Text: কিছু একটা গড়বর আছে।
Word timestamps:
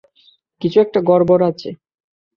কিছু 0.61 0.77
একটা 0.79 0.99
গড়বর 1.01 1.39
আছে। 1.41 1.69